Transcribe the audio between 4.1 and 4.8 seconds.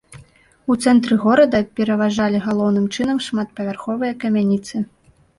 камяніцы.